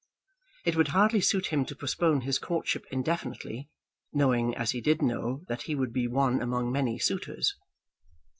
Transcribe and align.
It 0.65 0.75
would 0.75 0.87
hardly 0.87 1.21
suit 1.21 1.49
him 1.53 1.63
to 1.65 1.75
postpone 1.75 2.21
his 2.21 2.39
courtship 2.39 2.87
indefinitely, 2.89 3.69
knowing, 4.11 4.55
as 4.57 4.71
he 4.71 4.81
did 4.81 4.99
know, 5.03 5.43
that 5.47 5.61
he 5.69 5.75
would 5.75 5.93
be 5.93 6.07
one 6.07 6.41
among 6.41 6.71
many 6.71 6.97
suitors. 6.97 7.53